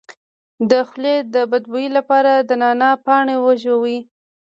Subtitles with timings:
[0.69, 3.99] د خولې د بد بوی لپاره د نعناع پاڼې وژويئ